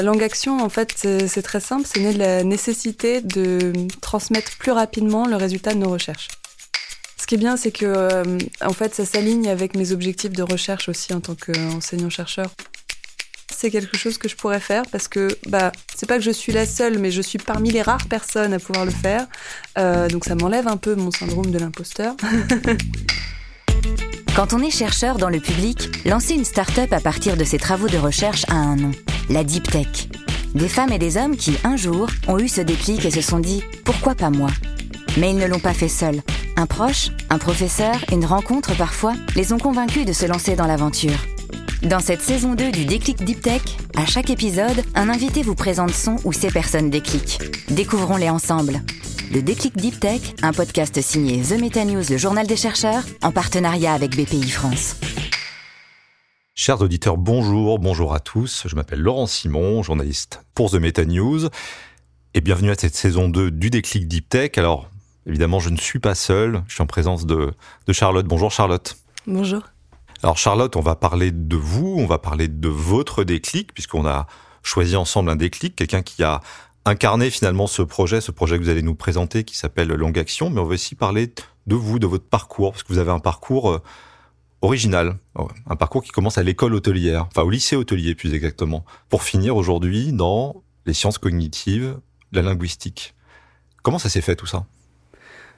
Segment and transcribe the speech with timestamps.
[0.00, 5.26] La langue action, en fait, c'est très simple, c'est la nécessité de transmettre plus rapidement
[5.26, 6.28] le résultat de nos recherches.
[7.18, 10.42] Ce qui est bien, c'est que, euh, en fait, ça s'aligne avec mes objectifs de
[10.42, 12.46] recherche aussi en tant qu'enseignant-chercheur.
[13.54, 16.52] C'est quelque chose que je pourrais faire parce que, bah, c'est pas que je suis
[16.52, 19.26] la seule, mais je suis parmi les rares personnes à pouvoir le faire.
[19.76, 22.16] Euh, donc ça m'enlève un peu mon syndrome de l'imposteur.
[24.34, 27.88] Quand on est chercheur dans le public, lancer une start-up à partir de ses travaux
[27.88, 28.92] de recherche a un nom,
[29.30, 30.08] la Deep Tech.
[30.54, 33.38] Des femmes et des hommes qui, un jour, ont eu ce déclic et se sont
[33.38, 34.50] dit pourquoi pas moi?
[35.18, 36.20] Mais ils ne l'ont pas fait seuls.
[36.56, 41.18] Un proche, un professeur, une rencontre parfois, les ont convaincus de se lancer dans l'aventure.
[41.82, 43.62] Dans cette saison 2 du Déclic Deep Tech,
[43.96, 47.38] à chaque épisode, un invité vous présente son ou ses personnes déclic.
[47.70, 48.82] Découvrons-les ensemble.
[49.32, 53.30] Le Déclic Deep Tech, un podcast signé The Meta News, le journal des chercheurs, en
[53.30, 54.96] partenariat avec BPI France.
[56.62, 58.64] Chers auditeurs, bonjour, bonjour à tous.
[58.66, 61.48] Je m'appelle Laurent Simon, journaliste pour The Meta News,
[62.34, 64.50] et bienvenue à cette saison 2 du Déclic Deep Tech.
[64.58, 64.90] Alors,
[65.24, 67.54] évidemment, je ne suis pas seul, je suis en présence de,
[67.86, 68.26] de Charlotte.
[68.26, 68.98] Bonjour Charlotte.
[69.26, 69.62] Bonjour.
[70.22, 74.26] Alors Charlotte, on va parler de vous, on va parler de votre déclic, puisqu'on a
[74.62, 76.42] choisi ensemble un déclic, quelqu'un qui a
[76.84, 80.50] incarner finalement ce projet, ce projet que vous allez nous présenter qui s'appelle Longue Action,
[80.50, 81.32] mais on va aussi parler
[81.66, 83.82] de vous, de votre parcours, parce que vous avez un parcours euh,
[84.62, 85.16] original,
[85.66, 89.56] un parcours qui commence à l'école hôtelière, enfin au lycée hôtelier plus exactement, pour finir
[89.56, 91.98] aujourd'hui dans les sciences cognitives,
[92.32, 93.14] la linguistique.
[93.82, 94.66] Comment ça s'est fait tout ça?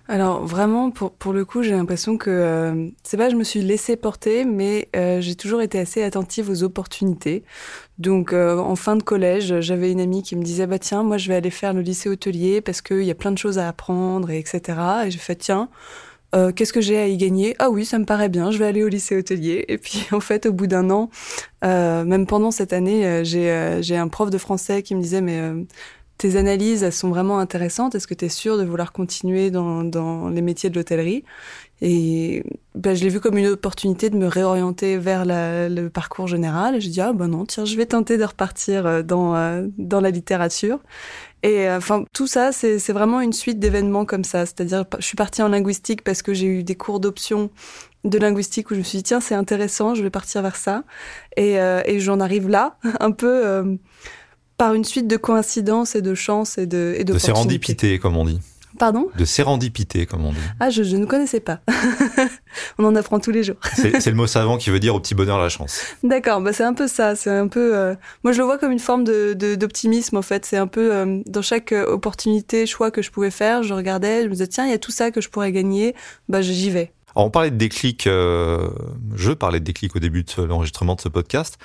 [0.08, 3.62] Alors vraiment, pour, pour le coup, j'ai l'impression que euh, c'est pas je me suis
[3.62, 7.45] laissée porter, mais euh, j'ai toujours été assez attentive aux opportunités.
[7.98, 11.19] Donc euh, en fin de collège, j'avais une amie qui me disait bah tiens, moi
[11.19, 13.69] je vais aller faire le lycée hôtelier parce qu'il y a plein de choses à
[13.69, 14.61] apprendre et etc.
[15.06, 15.69] Et j'ai fait tiens.
[16.33, 17.55] Qu'est-ce que j'ai à y gagner?
[17.59, 19.65] Ah oui, ça me paraît bien, je vais aller au lycée hôtelier.
[19.69, 21.11] Et puis en fait, au bout d'un an,
[21.63, 25.41] même pendant cette année, j'ai un prof de français qui me disait mais
[26.19, 27.97] tes analyses, elles sont vraiment intéressantes.
[27.97, 31.25] Est-ce que tu es sûr de vouloir continuer dans, dans les métiers de l'hôtellerie?
[31.85, 32.45] Et
[32.77, 36.81] ben, je l'ai vu comme une opportunité de me réorienter vers le parcours général.
[36.81, 40.01] Je dis, ah ben non, tiens, je vais tenter de repartir euh, dans, euh, dans
[40.01, 40.79] la littérature.
[41.42, 44.47] Et euh, enfin, tout ça, c'est vraiment une suite d'événements comme ça.
[44.47, 47.51] C'est-à-dire, je suis partie en linguistique parce que j'ai eu des cours d'option
[48.05, 50.85] de linguistique où je me suis dit, tiens, c'est intéressant, je vais partir vers ça.
[51.37, 53.77] Et, et j'en arrive là, un peu
[54.57, 58.17] par une suite de coïncidences et de chances et de et de, de sérendipité, comme
[58.17, 58.41] on dit.
[58.79, 60.39] Pardon De sérendipité, comme on dit.
[60.61, 61.61] Ah, je, ne connaissais pas.
[62.79, 63.57] on en apprend tous les jours.
[63.75, 65.83] c'est le mot savant qui veut dire au petit bonheur la chance.
[66.03, 67.15] D'accord, bah c'est un peu ça.
[67.15, 67.77] C'est un peu.
[67.77, 67.95] Euh,
[68.25, 70.47] moi, je le vois comme une forme d'optimisme, de, en fait.
[70.47, 74.23] C'est un peu euh, dans chaque euh, opportunité, choix que je pouvais faire, je regardais,
[74.23, 75.95] je me disais tiens, il y a tout ça que je pourrais gagner.
[76.29, 76.93] Bah, j'y vais.
[77.15, 78.05] Alors, on parlait de déclic.
[78.05, 81.59] je parlais de déclic au début de l'enregistrement de ce podcast.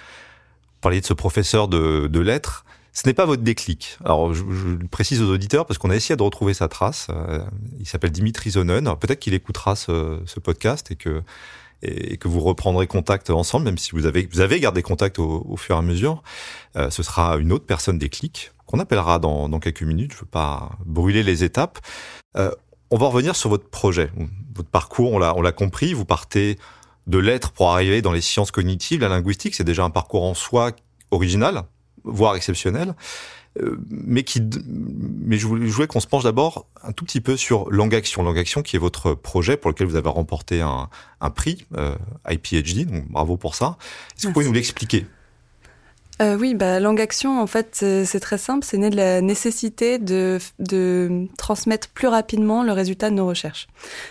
[0.77, 2.65] On parlait de ce professeur de, de lettres.
[2.97, 3.99] Ce n'est pas votre déclic.
[4.03, 7.09] Alors, je, je précise aux auditeurs parce qu'on a essayé de retrouver sa trace.
[7.11, 7.45] Euh,
[7.79, 8.95] il s'appelle Dimitri Zonen.
[8.99, 11.21] Peut-être qu'il écoutera ce, ce, podcast et que
[11.83, 15.45] et que vous reprendrez contact ensemble, même si vous avez vous avez gardé contact au,
[15.47, 16.23] au fur et à mesure.
[16.75, 20.13] Euh, ce sera une autre personne déclic qu'on appellera dans, dans quelques minutes.
[20.13, 21.77] Je veux pas brûler les étapes.
[22.35, 22.49] Euh,
[22.89, 24.09] on va revenir sur votre projet,
[24.55, 25.11] votre parcours.
[25.13, 25.93] On l'a on l'a compris.
[25.93, 26.57] Vous partez
[27.05, 29.53] de lettres pour arriver dans les sciences cognitives, la linguistique.
[29.53, 30.71] C'est déjà un parcours en soi
[31.11, 31.63] original
[32.07, 32.95] voire exceptionnel.
[33.61, 37.69] Euh, mais qui, mais je voulais qu'on se penche d'abord un tout petit peu sur
[37.71, 38.21] Langue Action.
[38.23, 40.89] Langue Action, qui est votre projet pour lequel vous avez remporté un,
[41.21, 41.95] un prix euh,
[42.29, 42.85] IPHD.
[42.85, 43.77] Donc bravo pour ça.
[44.15, 45.05] Est-ce que vous pouvez nous l'expliquer?
[46.19, 48.65] Euh, oui, bah, Langue Action, en fait, c'est très simple.
[48.65, 50.39] C'est né de la nécessité de,
[51.37, 53.67] transmettre plus rapidement le résultat de nos recherches.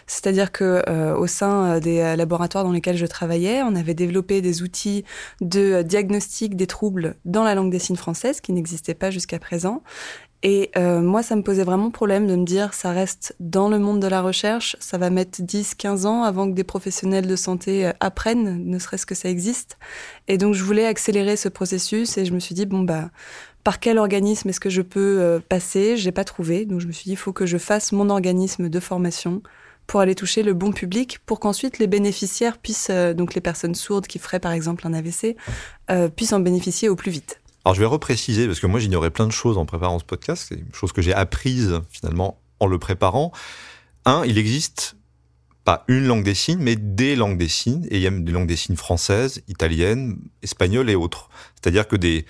[0.07, 4.41] C'est-à-dire que euh, au sein euh, des laboratoires dans lesquels je travaillais, on avait développé
[4.41, 5.05] des outils
[5.41, 9.83] de diagnostic des troubles dans la langue des signes française qui n'existaient pas jusqu'à présent.
[10.43, 13.79] Et euh, moi, ça me posait vraiment problème de me dire, ça reste dans le
[13.79, 17.37] monde de la recherche, ça va mettre 10, 15 ans avant que des professionnels de
[17.37, 19.79] santé euh, apprennent, ne serait-ce que ça existe.
[20.29, 23.11] Et donc, je voulais accélérer ce processus et je me suis dit, bon, bah,
[23.65, 25.97] par quel organisme est-ce que je peux euh, passer?
[25.97, 26.67] J'ai pas trouvé.
[26.67, 29.43] Donc, je me suis dit, il faut que je fasse mon organisme de formation
[29.87, 34.09] pour aller toucher le bon public, pour qu'ensuite les bénéficiaires puissent, donc les personnes sourdes
[34.09, 35.37] qui feraient par exemple un AVC,
[36.17, 37.41] puissent en bénéficier au plus vite.
[37.67, 40.47] Alors je vais repréciser, parce que moi j'ignorais plein de choses en préparant ce podcast,
[40.49, 43.33] c'est une chose que j'ai apprise finalement en le préparant.
[44.05, 44.97] Un, il existe
[45.65, 48.31] pas une langue des signes, mais des langues des signes, et il y a des
[48.31, 51.29] langues des signes françaises, italiennes, espagnoles et autres.
[51.57, 52.25] C'est-à-dire que des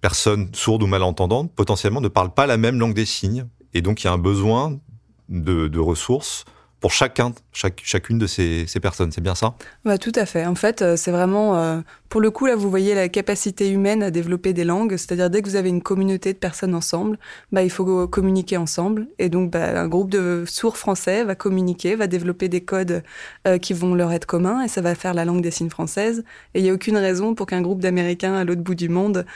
[0.00, 4.02] personnes sourdes ou malentendantes potentiellement ne parlent pas la même langue des signes, et donc
[4.02, 4.80] il y a un besoin
[5.28, 6.46] de, de ressources
[6.80, 9.54] pour chacun chaque, chacune de ces, ces personnes, c'est bien ça?
[9.84, 10.46] Bah, Tout à fait.
[10.46, 14.02] En fait, euh, c'est vraiment, euh, pour le coup, là, vous voyez la capacité humaine
[14.02, 17.18] à développer des langues, c'est-à-dire dès que vous avez une communauté de personnes ensemble,
[17.50, 19.08] bah, il faut communiquer ensemble.
[19.18, 23.02] Et donc, bah, un groupe de sourds français va communiquer, va développer des codes
[23.46, 26.24] euh, qui vont leur être communs, et ça va faire la langue des signes française.
[26.54, 29.26] Et il n'y a aucune raison pour qu'un groupe d'Américains à l'autre bout du monde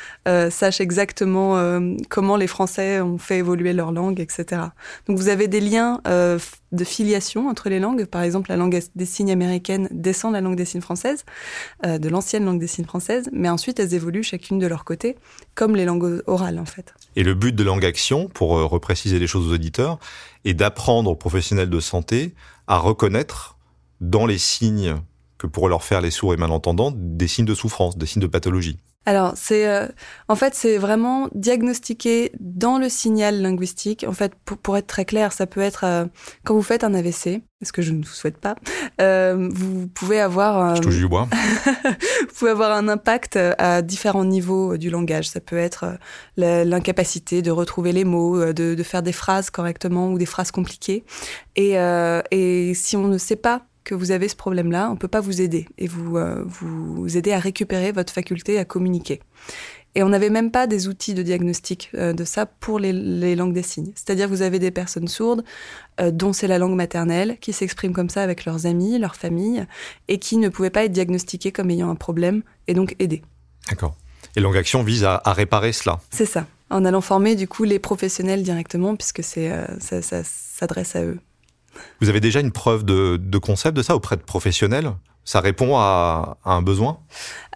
[0.51, 4.63] sache exactement comment les Français ont fait évoluer leur langue, etc.
[5.07, 8.04] Donc, vous avez des liens de filiation entre les langues.
[8.06, 11.25] Par exemple, la langue des signes américaine descend de la langue des signes française,
[11.87, 15.17] euh, de l'ancienne langue des signes française, mais ensuite elles évoluent chacune de leur côté,
[15.55, 16.95] comme les langues orales en fait.
[17.17, 19.99] Et le but de Langue Action, pour euh, repréciser les choses aux auditeurs,
[20.45, 22.35] est d'apprendre aux professionnels de santé
[22.67, 23.59] à reconnaître
[24.01, 24.97] dans les signes
[25.39, 28.27] que pourraient leur faire les sourds et malentendants des signes de souffrance, des signes de
[28.27, 28.79] pathologie.
[29.06, 29.87] Alors, c'est euh,
[30.29, 34.05] en fait, c'est vraiment diagnostiqué dans le signal linguistique.
[34.09, 36.06] En fait, pour, être très clair, ça peut être euh,
[36.45, 38.55] quand vous faites un AVC, ce que je ne vous souhaite pas,
[39.01, 40.77] euh, vous pouvez avoir.
[40.77, 41.29] je touche du bois.
[41.85, 45.29] vous pouvez avoir un impact à différents niveaux du langage.
[45.29, 45.99] Ça peut être
[46.37, 51.05] l'incapacité de retrouver les mots, de, de, faire des phrases correctement ou des phrases compliquées.
[51.57, 51.75] Et,
[52.31, 55.21] et si on ne sait pas que vous avez ce problème-là, on ne peut pas
[55.21, 59.21] vous aider et vous, euh, vous aider à récupérer votre faculté à communiquer.
[59.94, 63.52] Et on n'avait même pas des outils de diagnostic euh, de ça pour les, langues
[63.52, 63.93] des signes.
[63.94, 65.44] C'est-à-dire que vous avez des personnes sourdes
[66.00, 69.67] euh, dont c'est la langue maternelle, qui s'expriment comme ça avec leurs amis, leur famille,
[70.08, 73.23] et qui ne pouvaient pas être diagnostiquées comme ayant un problème et donc aider.
[73.69, 73.96] D'accord.
[74.37, 76.00] Et Langue Action vise à, réparer cela.
[76.11, 81.05] C'est ça, en allant former du coup les professionnels directement, puisque c'est ça s'adresse à
[81.05, 81.20] eux.
[82.00, 84.93] Vous avez déjà une preuve de, concept de ça auprès de professionnels?
[85.25, 86.99] Ça répond à, un besoin?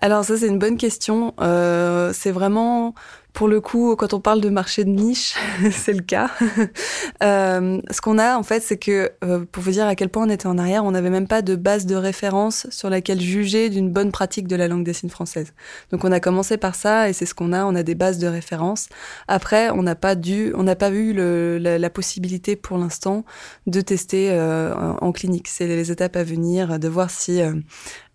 [0.01, 1.35] Alors ça c'est une bonne question.
[1.41, 2.95] Euh, c'est vraiment
[3.33, 5.35] pour le coup, quand on parle de marché de niche,
[5.71, 6.31] c'est le cas.
[7.23, 10.27] euh, ce qu'on a, en fait, c'est que, euh, pour vous dire à quel point
[10.27, 13.69] on était en arrière, on n'avait même pas de base de référence sur laquelle juger
[13.69, 15.53] d'une bonne pratique de la langue des signes française.
[15.93, 17.65] Donc, on a commencé par ça, et c'est ce qu'on a.
[17.65, 18.89] On a des bases de référence.
[19.29, 23.25] Après, on n'a pas dû, on n'a pas eu le, la, possibilité pour l'instant
[23.67, 25.49] de tester euh, en, clinique.
[25.49, 27.55] C'est les étapes à venir, de voir si euh,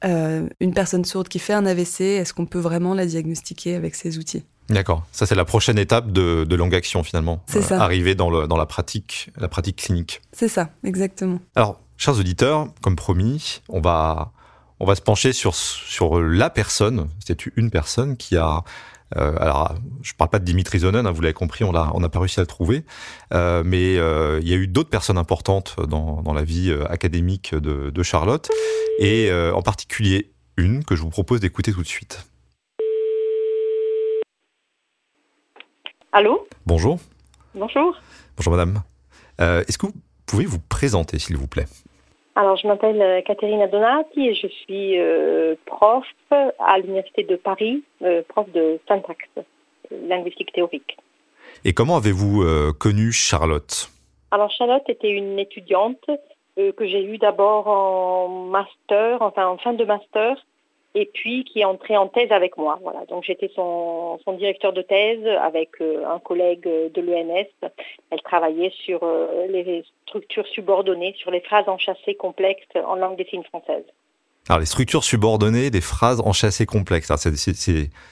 [0.05, 3.95] euh une personne sourde qui fait un AVC, est-ce qu'on peut vraiment la diagnostiquer avec
[3.95, 5.05] ces outils D'accord.
[5.11, 7.43] Ça, c'est la prochaine étape de, de longue action, finalement.
[7.47, 7.81] C'est ça.
[7.81, 10.21] Arriver dans, le, dans la, pratique, la pratique clinique.
[10.31, 11.39] C'est ça, exactement.
[11.55, 14.31] Alors, chers auditeurs, comme promis, on va,
[14.79, 18.63] on va se pencher sur, sur la personne, c'est une personne qui a
[19.17, 22.03] euh, alors, je parle pas de Dimitri Zonen, hein, vous l'avez compris, on n'a on
[22.03, 22.83] a pas réussi à le trouver,
[23.33, 26.91] euh, mais euh, il y a eu d'autres personnes importantes dans, dans la vie euh,
[26.91, 28.49] académique de, de Charlotte,
[28.99, 32.25] et euh, en particulier une que je vous propose d'écouter tout de suite.
[36.15, 36.99] Allô Bonjour.
[37.55, 37.97] Bonjour.
[38.37, 38.83] Bonjour madame.
[39.41, 39.93] Euh, est-ce que vous
[40.27, 41.65] pouvez vous présenter s'il vous plaît?
[42.35, 47.83] Alors je m'appelle euh, Caterina Donati et je suis euh, prof à l'Université de Paris,
[48.27, 49.27] prof de syntaxe,
[49.89, 50.97] linguistique théorique.
[51.65, 52.45] Et comment avez-vous
[52.79, 53.89] connu Charlotte?
[54.29, 56.05] Alors Charlotte était une étudiante
[56.55, 60.35] que j'ai eue d'abord en master, enfin en fin de master,
[60.95, 62.79] et puis qui est entré en thèse avec moi.
[62.83, 63.05] Voilà.
[63.09, 67.69] Donc j'étais son, directeur de thèse avec euh, un collègue de l'ENS.
[68.11, 73.25] Elle travaillait sur euh, les structures subordonnées, sur les phrases enchâssées complexes en langue des
[73.25, 73.85] signes française.
[74.49, 77.11] Alors les structures subordonnées des phrases enchâssées complexes,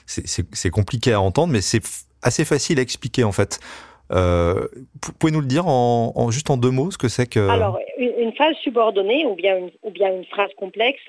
[0.06, 1.82] c'est compliqué à entendre, mais c'est
[2.22, 3.60] assez facile à expliquer en fait.
[4.12, 4.68] Euh,
[5.18, 8.12] pouvez-nous le dire en, en, juste en deux mots ce que c'est que Alors une,
[8.18, 11.00] une, phrase subordonnée ou bien une, ou bien une phrase complexe,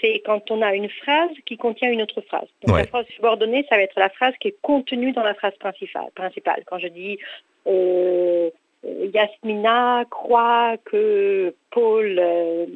[0.00, 2.48] c'est quand on a une phrase qui contient une autre phrase.
[2.64, 2.82] Donc Ouais.
[2.82, 6.08] la phrase subordonnée, ça va être la phrase qui est contenue dans la phrase principale.
[6.14, 6.62] principale.
[6.66, 7.18] Quand je dis
[7.66, 8.50] euh,
[8.84, 12.66] Yasmina croit que Paul euh,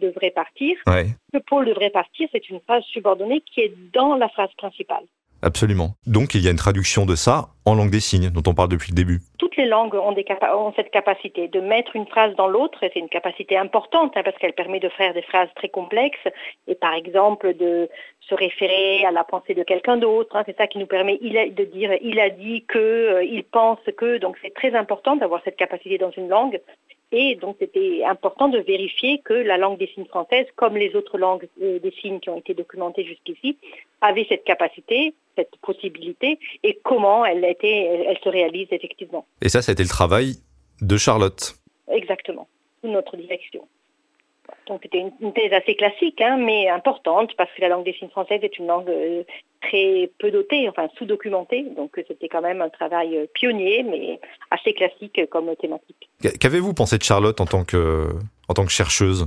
[0.00, 4.28] devrait partir, Ouais, que Paul devrait partir, c'est une phrase subordonnée qui est dans la
[4.28, 5.04] phrase principale.
[5.42, 5.94] Absolument.
[6.06, 8.68] Donc il y a une traduction de ça en langue des signes dont on parle
[8.68, 9.20] depuis le début.
[9.38, 10.14] toutes les langues ont,
[10.76, 14.54] cette capacité de mettre une phrase dans l'autre, c'est une capacité importante hein, parce qu'elle
[14.54, 16.26] permet de faire des phrases très complexes,
[16.66, 17.88] et par exemple de
[18.30, 20.34] se référer à la pensée de quelqu'un d'autre.
[20.36, 20.44] hein.
[20.46, 23.42] c'est ça qui nous permet il a- de dire il a dit que, euh, il
[23.44, 26.60] pense que, donc c'est très important d'avoir cette capacité dans une langue.
[27.12, 31.18] Et donc c'était important de vérifier que la langue des signes française, comme les autres
[31.18, 33.58] langues euh, des signes qui ont été documentées jusqu'ici,
[34.00, 39.26] avait cette capacité, cette possibilité, et comment elle, était, elle, elle se réalise effectivement.
[39.42, 40.34] Et ça, été le travail
[40.80, 41.54] de Charlotte.
[41.90, 42.46] Exactement,
[42.80, 43.62] sous notre direction.
[44.70, 48.08] Donc c'était une, thèse assez classique, hein, mais importante, parce que la langue des signes
[48.08, 49.24] française est une langue euh,
[49.60, 54.20] très peu dotée, enfin sous-documentée, donc euh, c'était quand même un travail euh, pionnier, mais
[54.52, 56.08] assez classique comme thématique.
[56.22, 58.06] Qu- Qu'avez-vous pensé de Charlotte en tant que,
[58.48, 59.26] en tant que chercheuse?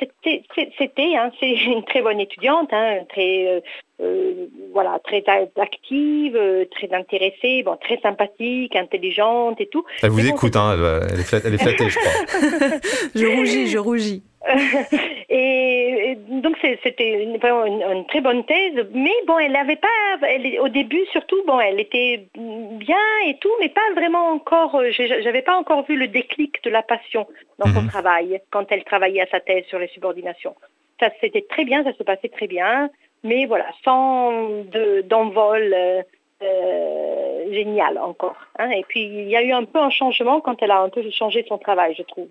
[0.00, 3.60] C'était, hein, c'est une très bonne étudiante, hein, très, euh,
[4.00, 5.24] euh, voilà, très
[5.56, 9.84] active, euh, très intéressée, bon, très sympathique, intelligente et tout.
[10.02, 10.76] Elle vous écoute, hein,
[11.10, 12.78] elle, est flattée, elle est flattée, je crois.
[13.14, 14.22] je rougis, je rougis.
[15.28, 19.88] et, donc c'était une, une, très bonne thèse, mais bon, elle n'avait pas,
[20.22, 22.96] elle, au début surtout, bon, elle était bien
[23.26, 27.26] et tout, mais pas vraiment encore, j'avais pas encore vu le déclic de la passion
[27.58, 27.88] dans son mhm.
[27.88, 30.54] travail quand elle travaillait à sa thèse sur les subordinations.
[31.00, 32.88] Ça c'était très bien, ça se passait très bien,
[33.24, 34.62] mais voilà, sans
[35.04, 35.74] d'envol.
[35.74, 36.02] Euh,
[36.42, 38.36] euh, génial encore.
[38.58, 38.68] Hein.
[38.68, 41.02] Et puis il y a eu un peu un changement quand elle a un peu
[41.10, 42.28] changé son travail, je trouve.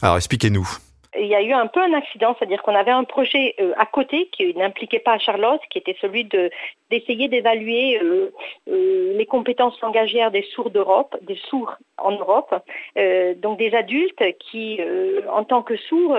[0.00, 0.66] Alors expliquez-nous
[1.18, 3.86] il y a eu un peu un accident, c'est-à-dire qu'on avait un projet euh, à
[3.86, 6.50] côté qui n'impliquait pas Charlotte, qui était celui de
[6.90, 8.32] d'essayer d'évaluer euh,
[8.68, 12.54] euh, les compétences langagières des sourds d'Europe, des sourds en Europe,
[13.36, 14.80] donc des adultes qui,
[15.30, 16.18] en tant que sourds,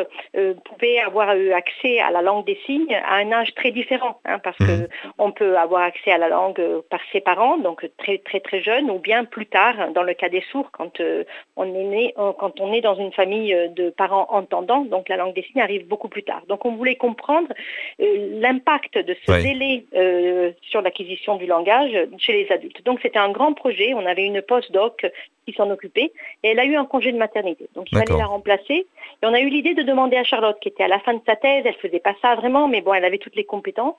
[0.65, 4.57] pouvaient avoir accès à la langue des signes à un âge très différent, hein, parce
[4.57, 4.87] que
[5.19, 5.33] mhm.
[5.33, 8.99] peut avoir accès à la langue par ses parents, donc très très très jeune, ou
[8.99, 11.01] bien plus tard, dans le cas des sourds, quand
[11.55, 15.33] on est né, quand on est dans une famille de parents entendants donc la langue
[15.33, 16.41] des signes arrive beaucoup plus tard.
[16.47, 17.47] Donc on voulait comprendre
[18.01, 22.83] euh, l'impact de ce délai euh, sur l'acquisition du langage chez les adultes.
[22.85, 25.05] Donc c'était un grand projet, on avait une post-doc
[25.47, 26.11] qui s'en occupait,
[26.43, 27.69] et elle a eu un congé de maternité.
[27.75, 28.85] Donc il fallait la remplacer.
[29.21, 31.21] Et on a eu l'idée de demander à Charlotte, qui était à la fin de
[31.25, 33.95] sa thèse, elle faisait pas ça vraiment, mais bon, elle avait toutes les compétences.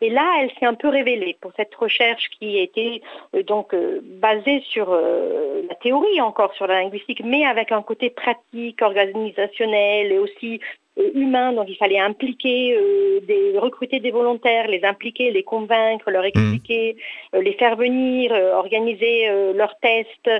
[0.00, 3.02] Et là, elle s'est un peu révélée pour cette recherche qui était
[3.34, 7.82] euh, donc euh, basée sur euh, la théorie encore, sur la linguistique, mais avec un
[7.82, 10.60] côté pratique, organisationnel et aussi
[10.98, 16.10] euh, humains, donc il fallait impliquer, euh, des, recruter des volontaires, les impliquer, les convaincre,
[16.10, 16.96] leur expliquer,
[17.32, 17.36] mmh.
[17.36, 20.30] euh, les faire venir, organiser leurs tests,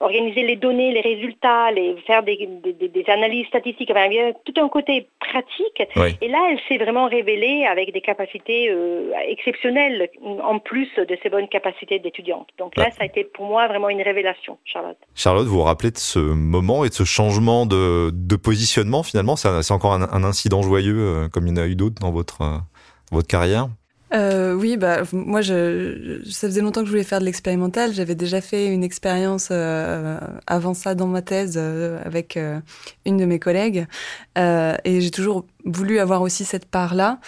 [0.00, 2.48] organiser les données, les résultats, les, faire des,
[3.08, 3.90] analyses statistiques.
[3.90, 5.82] il y a tout un côté pratique.
[6.20, 8.72] Et là, elle s'est vraiment révélée avec des capacités
[9.28, 12.48] exceptionnelles, en plus de ses bonnes capacités d'étudiante.
[12.58, 14.98] Donc là, ça a été pour moi vraiment une révélation, Charlotte.
[15.14, 18.36] Charlotte, vous vous rappelez de ce moment et de ce changement de, de
[19.02, 22.12] finalement C'est encore un, incident joyeux, euh, comme il y en a eu d'autres dans
[22.12, 22.58] votre, euh,
[23.12, 23.68] votre carrière
[24.12, 27.92] euh, oui, bah moi, ça faisait longtemps que je voulais faire de l'expérimental.
[27.92, 32.38] J'avais déjà fait une expérience avant ça dans ma thèse avec
[33.06, 33.88] une de mes collègues,
[34.36, 37.18] et j'ai toujours voulu avoir aussi cette part-là.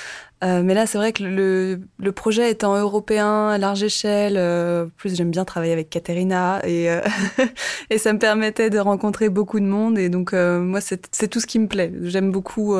[0.46, 4.86] Euh, mais là, c'est vrai que le, le, projet étant européen, à large échelle, euh,
[4.96, 7.00] plus j'aime bien travailler avec Katerina et, euh,
[7.90, 9.98] et ça me permettait de rencontrer beaucoup de monde.
[9.98, 11.92] Et donc, moi, c'est tout ce qui me plaît.
[12.02, 12.76] J'aime beaucoup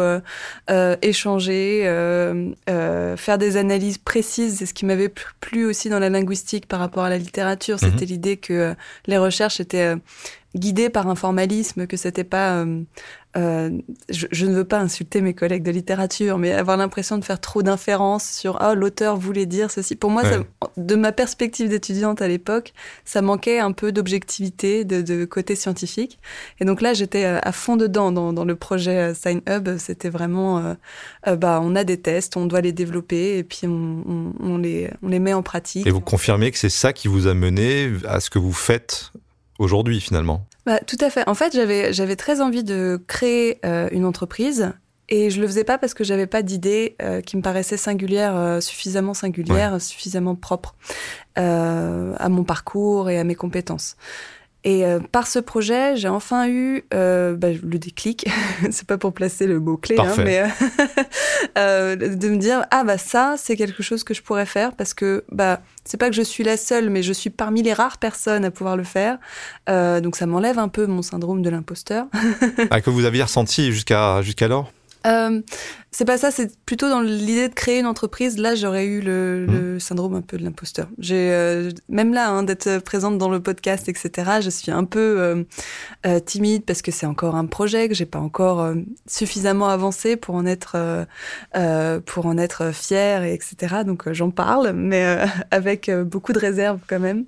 [1.03, 1.83] échanger,
[2.67, 4.59] faire des analyses précises.
[4.59, 7.79] C'est ce qui m'avait plu aussi dans la linguistique par rapport à la littérature.
[7.79, 8.11] C'était mhm.
[8.11, 8.75] l'idée que
[9.07, 9.97] les recherches étaient
[10.57, 12.65] guidées par un formalisme, que c'était pas
[13.37, 13.71] euh,
[14.09, 17.63] je, ne veux pas insulter mes collègues de littérature, mais avoir l'impression de faire trop
[17.63, 19.95] d'inférences sur ah l'auteur voulait dire ceci.
[19.95, 20.23] Pour moi,
[20.77, 22.73] de ma perspective d'étudiante à l'époque,
[23.05, 26.19] ça manquait un peu d'objectivité, de, côté scientifique.
[26.61, 29.77] Et donc là, j'étais euh, à fond dedans dans, le projet euh, Sign Hub.
[29.77, 30.77] C'était vraiment,
[31.27, 35.19] bah, on a des tests, on doit les développer et puis on, les, on les
[35.19, 35.87] met en pratique.
[35.87, 39.13] Et vous confirmez que c'est ça qui vous a mené à ce que vous faites
[39.59, 41.29] aujourd'hui finalement bah, Tout à fait.
[41.29, 44.73] En fait, j'avais, très envie de créer euh, une entreprise
[45.09, 48.37] et je le faisais pas parce que j'avais pas d'idée euh, qui me paraissait singulière,
[48.37, 50.75] euh, suffisamment singulière, suffisamment propre
[51.37, 53.97] à mon parcours et à mes compétences.
[54.67, 58.27] Et euh, par ce projet, j'ai enfin eu euh, bah, le déclic.
[58.73, 60.43] c'est pas pour placer le mot clé, hein, mais
[61.59, 64.93] euh, de me dire ah bah ça c'est quelque chose que je pourrais faire parce
[64.93, 67.99] que bah c'est pas que je suis la seule, mais je suis parmi les rares
[67.99, 69.19] personnes à pouvoir le faire.
[69.69, 72.07] donc ça m'enlève un peu mon syndrome de l'imposteur.
[72.71, 74.73] ah, que vous aviez ressenti jusqu'à jusqu'alors?
[75.97, 78.37] C'est pas ça, c'est plutôt dans l'idée de créer une entreprise.
[78.37, 79.81] Là, j'aurais eu le, le, mmh.
[79.81, 80.89] syndrome un peu de l'imposteur.
[80.99, 84.33] J'ai euh, même là hein, d'être présente dans le podcast, etc.
[84.43, 85.45] Je suis un peu euh,
[86.05, 88.75] euh timide parce que c'est encore un projet que j'ai pas encore
[89.07, 90.77] suffisamment avancé pour en être
[92.05, 93.77] pour en être fière et etc.
[93.87, 97.25] Donc j'en parle, mais avec beaucoup de réserve quand même.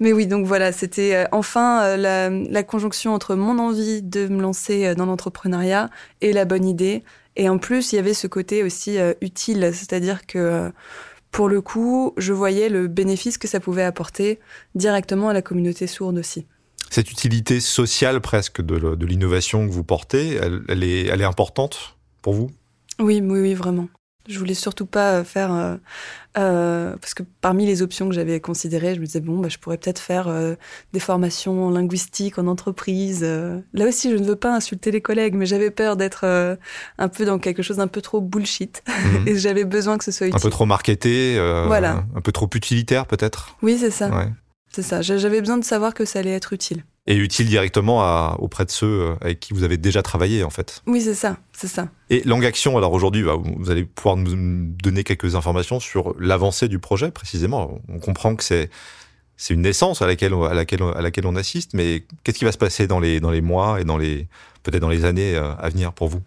[0.00, 4.96] Mais oui, donc voilà, c'était enfin la, la conjonction entre mon envie de me lancer
[4.96, 5.88] dans l'entrepreneuriat
[6.20, 7.04] et la bonne idée.
[7.38, 10.70] Et en plus, il y avait ce côté aussi euh, utile, c'est-à-dire que euh,
[11.30, 14.40] pour le coup, je voyais le bénéfice que ça pouvait apporter
[14.74, 16.46] directement à la communauté sourde aussi.
[16.90, 20.34] Cette utilité sociale presque de, l'innovation que vous portez,
[20.68, 22.50] elle, est, elle est importante pour vous?
[22.98, 23.88] Oui, oui, oui, vraiment.
[24.28, 25.76] Je voulais surtout pas faire euh,
[26.36, 29.56] euh, parce que parmi les options que j'avais considérées, je me disais bon, bah, je
[29.56, 30.54] pourrais peut-être faire euh,
[30.92, 33.22] des formations linguistiques en entreprise.
[33.22, 36.58] Là aussi, je ne veux pas insulter les collègues, mais j'avais peur d'être
[36.98, 39.26] un peu dans quelque chose d'un peu trop bullshit mhm.
[39.28, 40.38] et j'avais besoin que ce soit utile.
[40.38, 42.04] Un peu trop marketé, voilà.
[42.14, 43.56] un peu trop utilitaire peut-être?
[43.62, 44.10] Oui, c'est ça.
[44.70, 45.00] C'est ça.
[45.00, 48.70] J'avais besoin de savoir que ça allait être utile et utile directement à, auprès de
[48.70, 50.82] ceux euh, avec qui vous avez déjà travaillé en fait.
[50.86, 51.88] Oui, c'est ça, c'est ça.
[52.10, 56.68] Et Langue Action, alors aujourd'hui, bah, vous allez pouvoir nous donner quelques informations sur l'avancée
[56.68, 57.80] du projet précisément.
[57.88, 58.70] On comprend que c'est
[59.38, 62.52] c'est une naissance à laquelle à laquelle à laquelle on assiste, mais qu'est-ce qui va
[62.52, 64.28] se passer dans les dans les mois et dans les
[64.62, 66.20] peut-être dans les années euh, à venir pour vous?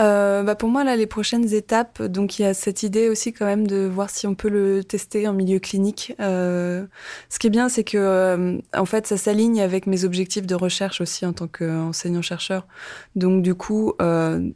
[0.00, 3.32] Euh, bah pour moi, là, les prochaines étapes, donc il y a cette idée aussi
[3.32, 6.14] quand même de voir si on peut le tester en milieu clinique.
[6.20, 6.86] Euh,
[7.28, 10.54] ce qui est bien, c'est que euh, en fait, ça s'aligne avec mes objectifs de
[10.54, 12.66] recherche aussi en tant qu'enseignant-chercheur.
[13.14, 14.50] Donc du coup, euh,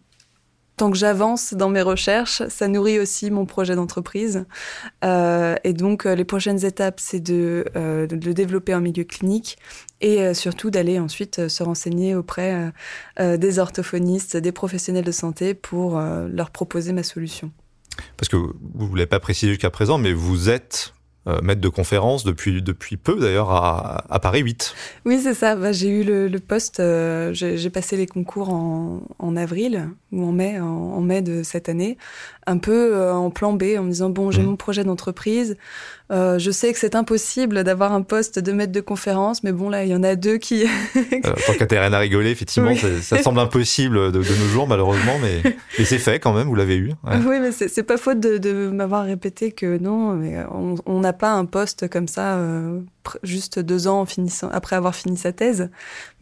[0.79, 4.47] tant que j'avance dans mes recherches, ça nourrit aussi mon projet d'entreprise.
[5.05, 9.05] Euh, et donc, euh, les prochaines étapes, c'est de, euh, de, le développer en milieu
[9.05, 9.59] clinique
[10.01, 12.73] et surtout d'aller ensuite se renseigner auprès
[13.19, 17.51] des orthophonistes, des professionnels de santé pour leur proposer ma solution.
[18.17, 20.93] Parce que vous ne l'avez pas précisé jusqu'à présent, mais vous êtes
[21.29, 24.75] euh, maître de conférence depuis, depuis peu d'ailleurs à, à, Paris 8.
[25.05, 25.57] Oui, c'est ça.
[25.57, 30.33] Bah, j'ai eu le, poste, euh, j'ai passé les concours en, en, avril ou en
[30.33, 31.99] mai, en, mai de cette année,
[32.49, 34.47] un peu euh, en plan B, en me disant, bon, j'ai mmh.
[34.47, 35.57] mon projet d'entreprise,
[36.11, 39.69] euh, je sais que c'est impossible d'avoir un poste de maître de conférence, mais bon,
[39.69, 40.65] là, il y en a deux qui...
[40.65, 45.19] euh, tant qu'à rien à rigoler, effectivement, ça semble impossible de, de, nos jours, malheureusement,
[45.21, 45.43] mais,
[45.79, 46.93] mais c'est fait quand même, vous l'avez eu.
[47.05, 47.19] Ouais.
[47.27, 51.33] Oui, mais c'est pas faute de, de m'avoir répété que non, mais on n'a pas
[51.33, 52.81] un poste comme ça euh,
[53.23, 55.69] juste deux ans en finissant, après avoir fini sa thèse.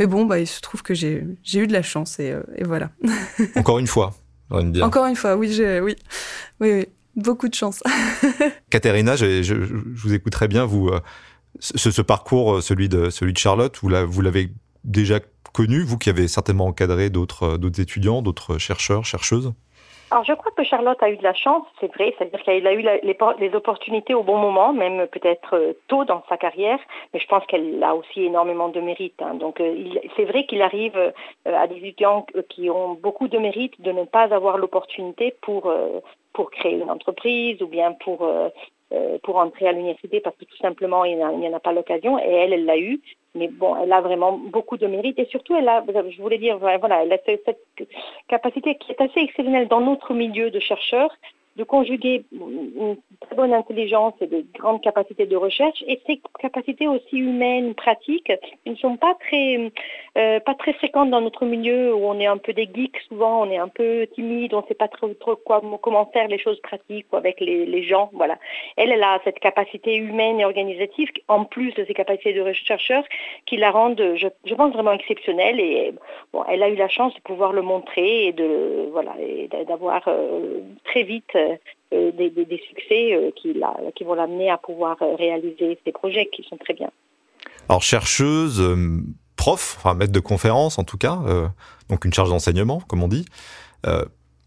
[0.01, 1.23] Mais bon, bah, il se trouve que j'ai
[1.55, 2.91] eu de la chance et, et voilà.
[3.55, 4.15] Encore une fois.
[4.51, 5.97] Encore une fois, oui, oui,
[6.61, 6.87] oui, oui.
[7.17, 7.83] Beaucoup de chance.
[8.71, 10.67] Katerina, je, je, je, vous écoute très bien.
[10.67, 11.01] Vous, euh,
[11.61, 14.53] ce, ce, parcours, euh, celui de, celui de Charlotte, vous l'avez
[14.85, 15.21] déjà
[15.55, 19.55] connu, vous qui avez certainement encadré d'autres euh, étudiants, d'autres chercheurs, chercheuses?
[20.11, 22.73] Alors je crois que Charlotte a eu de la chance, c'est vrai, c'est-à-dire qu'elle a
[22.73, 26.79] eu les, opportunités au bon moment, même peut-être tôt dans sa carrière,
[27.13, 29.21] mais je pense qu'elle a aussi énormément de mérite.
[29.21, 29.35] Hein.
[29.35, 29.75] Donc euh,
[30.17, 31.11] c'est vrai qu'il arrive euh,
[31.45, 36.01] à des étudiants qui ont beaucoup de mérite de ne pas avoir l'opportunité pour euh,
[36.37, 38.49] pour créer une entreprise ou bien pour euh,
[38.93, 42.19] euh, pour entrer à l'université parce que tout simplement il n'y en, a pas l'occasion
[42.19, 43.01] et elle elle l'a eu
[43.37, 45.19] mais bon elle a vraiment beaucoup de mérite.
[45.19, 47.89] Et surtout elle a je voulais dire voilà elle a cette
[48.29, 51.11] capacité qui est assez exceptionnelle dans notre milieu de chercheurs
[51.57, 56.87] de conjuguer une très bonne intelligence et de grandes capacités de recherche et ces capacités
[56.87, 58.33] aussi humaines, pratiques,
[58.65, 59.73] qui ne sont pas très,
[60.19, 63.43] euh, pas très fréquentes dans notre milieu où on est un peu des geeks souvent,
[63.43, 66.61] on est un peu timide, on ne sait pas trop, quoi, comment faire les choses
[66.61, 68.39] pratiques avec les, les gens, voilà.
[68.77, 73.03] Elle, elle a cette capacité humaine et organisative, en plus de ses capacités de chercheur,
[73.47, 75.95] qui la rendent, je, pense, vraiment exceptionnelle et
[76.33, 78.35] bon, elle a eu la chance de pouvoir le montrer et
[78.93, 79.15] voilà,
[79.67, 81.37] d'avoir euh, très vite
[81.93, 85.93] des, des, des, succès euh, qui, la, qui vont l'amener à pouvoir euh, réaliser ces
[85.93, 86.91] projets qui sont très bien.
[87.69, 88.63] Alors chercheuse,
[89.37, 91.47] prof, enfin maître de conférence en tout cas, euh,
[91.89, 93.25] donc une charge d'enseignement comme on dit,
[93.87, 94.05] euh,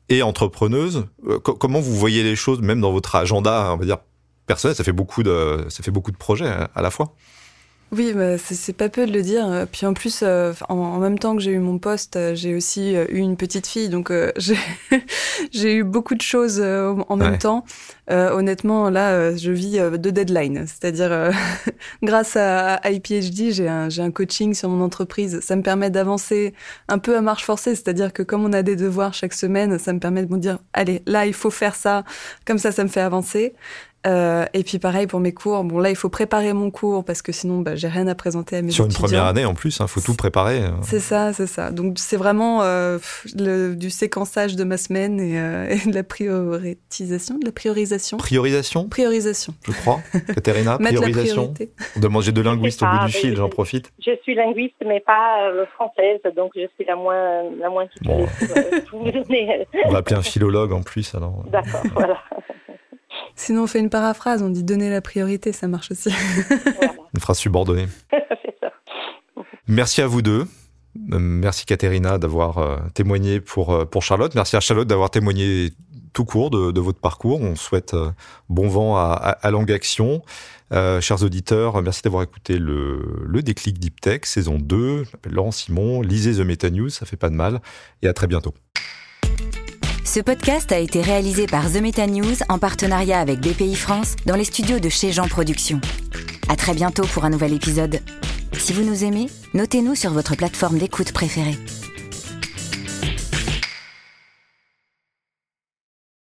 [0.10, 1.06] et entrepreneuse.
[1.28, 4.00] Euh, comment vous voyez les choses, même dans votre agenda, on va dire
[4.48, 4.76] personnel?
[4.76, 7.14] Ça fait beaucoup de, ça fait beaucoup de projets à, à la fois.
[7.91, 9.65] Oui, bah, c'est pas peu de le dire.
[9.71, 12.54] Puis en plus, euh, en, en, même temps que j'ai eu mon poste, euh, j'ai
[12.54, 14.32] aussi euh, eu une petite fille, donc euh,
[15.52, 17.38] j'ai eu beaucoup de choses euh, en même ouais.
[17.39, 17.65] temps.
[18.12, 21.32] Euh, honnêtement, là, je vis de deadline, c'est-à-dire
[22.04, 25.39] grâce à, à iPhD, j'ai un, un coaching sur mon entreprise.
[25.41, 26.54] Ça me permet d'avancer
[26.88, 29.93] un peu à marche forcée, c'est-à-dire que comme on a des devoirs chaque semaine, ça
[29.93, 32.04] me permet de me dire, allez, là, il faut faire ça,
[32.45, 33.54] comme ça, ça me fait avancer.
[34.08, 35.64] Euh, et puis pareil pour mes cours.
[35.64, 38.58] Bon là, il faut préparer mon cours parce que sinon, bah, j'ai rien à présenter
[38.58, 39.00] à mes Sur étudiants.
[39.00, 40.62] une première année en plus, il hein, faut tout préparer.
[40.84, 41.72] C'est ça, c'est ça.
[41.72, 42.98] Donc c'est vraiment euh,
[43.36, 48.18] le, du séquençage de ma semaine et, euh, et, de la prioritisation, de la priorisation.
[48.18, 48.88] Priorisation?
[48.88, 49.54] Priorisation.
[49.66, 50.00] Je crois.
[50.34, 51.54] Katerina, priorisation.
[52.22, 53.92] J'ai deux linguistes au bout du fil, j'en profite.
[54.06, 58.28] Je suis linguiste, mais pas euh, française, donc je suis la moins la moins bon.
[58.90, 59.68] pour, vous donner.
[59.86, 61.44] On va appeler un philologue en plus alors.
[61.52, 62.18] D'accord, voilà.
[63.39, 66.10] Sinon, on fait une paraphrase, on dit donner la priorité, ça marche aussi.
[66.10, 66.93] Voilà.
[67.13, 67.88] Une phrase subordonnée.
[68.62, 68.73] ça.
[69.65, 70.45] Merci à vous deux.
[70.93, 74.36] Merci Katerina d'avoir euh, témoigné pour, euh, pour Charlotte.
[74.36, 75.71] Merci à Charlotte d'avoir témoigné
[76.12, 77.39] tout court de, de, votre parcours.
[77.39, 78.12] On souhaite euh,
[78.49, 80.21] bon vent à, à, à Langue Action.
[80.73, 85.06] Euh, chers auditeurs, merci d'avoir écouté le, le déclic Deep Tech, saison 2.
[85.06, 86.02] Je m'appelle Laurent Simon.
[86.02, 87.62] Lisez The Meta News, ça fait pas de mal.
[88.02, 88.54] Et à très bientôt.
[90.12, 94.36] Ce podcast a été réalisé par The Meta News en partenariat avec BPI France dans
[94.36, 95.80] les studios de chez Jean Productions.
[96.48, 98.00] À très bientôt pour un nouvel épisode.
[98.54, 101.60] Si vous nous aimez, notez-nous sur votre plateforme d'écoute préférée.